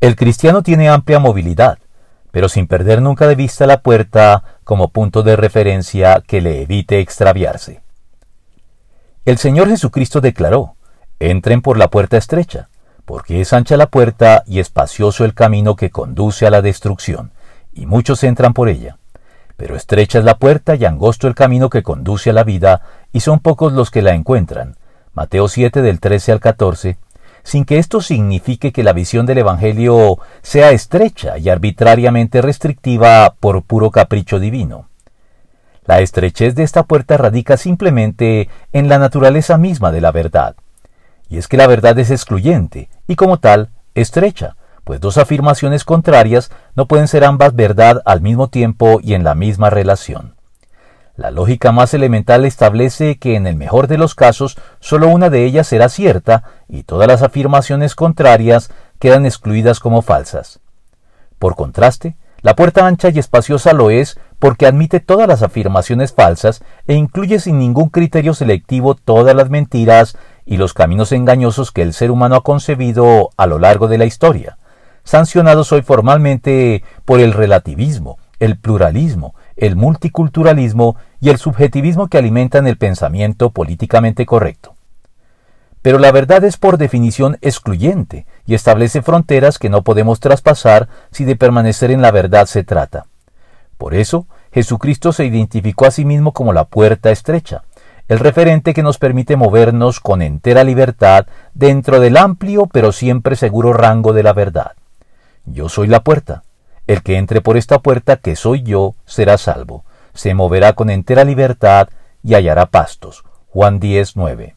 [0.00, 1.78] El cristiano tiene amplia movilidad,
[2.30, 7.00] pero sin perder nunca de vista la puerta como punto de referencia que le evite
[7.00, 7.82] extraviarse.
[9.26, 10.76] El Señor Jesucristo declaró,
[11.18, 12.70] entren por la puerta estrecha,
[13.04, 17.32] porque es ancha la puerta y espacioso el camino que conduce a la destrucción,
[17.74, 18.96] y muchos entran por ella.
[19.58, 22.80] Pero estrecha es la puerta y angosto el camino que conduce a la vida,
[23.12, 24.76] y son pocos los que la encuentran.
[25.12, 26.96] Mateo 7 del 13 al 14,
[27.42, 33.62] sin que esto signifique que la visión del Evangelio sea estrecha y arbitrariamente restrictiva por
[33.62, 34.88] puro capricho divino.
[35.86, 40.54] La estrechez de esta puerta radica simplemente en la naturaleza misma de la verdad.
[41.28, 46.50] Y es que la verdad es excluyente y como tal estrecha, pues dos afirmaciones contrarias
[46.74, 50.34] no pueden ser ambas verdad al mismo tiempo y en la misma relación.
[51.20, 55.44] La lógica más elemental establece que en el mejor de los casos sólo una de
[55.44, 60.60] ellas será cierta y todas las afirmaciones contrarias quedan excluidas como falsas.
[61.38, 66.64] Por contraste, la puerta ancha y espaciosa lo es porque admite todas las afirmaciones falsas
[66.86, 71.92] e incluye sin ningún criterio selectivo todas las mentiras y los caminos engañosos que el
[71.92, 74.56] ser humano ha concebido a lo largo de la historia,
[75.04, 82.66] sancionados hoy formalmente por el relativismo, el pluralismo, el multiculturalismo y el subjetivismo que alimentan
[82.66, 84.74] el pensamiento políticamente correcto.
[85.82, 91.24] Pero la verdad es por definición excluyente y establece fronteras que no podemos traspasar si
[91.24, 93.06] de permanecer en la verdad se trata.
[93.78, 97.62] Por eso, Jesucristo se identificó a sí mismo como la puerta estrecha,
[98.08, 103.72] el referente que nos permite movernos con entera libertad dentro del amplio pero siempre seguro
[103.72, 104.72] rango de la verdad.
[105.46, 106.42] Yo soy la puerta.
[106.86, 111.24] El que entre por esta puerta que soy yo será salvo, se moverá con entera
[111.24, 111.88] libertad
[112.22, 113.24] y hallará pastos.
[113.48, 114.56] Juan 10, 9.